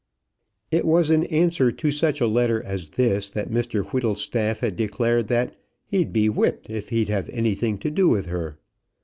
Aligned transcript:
It 0.71 0.83
was 0.85 1.11
in 1.11 1.25
answer 1.25 1.71
to 1.71 1.91
such 1.91 2.21
a 2.21 2.25
letter 2.27 2.63
as 2.63 2.89
this, 2.89 3.29
that 3.29 3.51
Mr 3.51 3.85
Whittlestaff 3.85 4.61
had 4.61 4.75
declared 4.75 5.27
that 5.27 5.55
"He'd 5.85 6.11
be 6.11 6.27
whipped 6.27 6.71
if 6.71 6.89
he'd 6.89 7.09
have 7.09 7.29
anything 7.29 7.77
to 7.77 7.91
do 7.91 8.09
with 8.09 8.25
her." 8.25 8.57